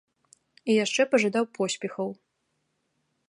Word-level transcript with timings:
І 0.69 0.77
яшчэ 0.85 1.01
пажадаў 1.11 1.45
поспехаў. 1.59 2.09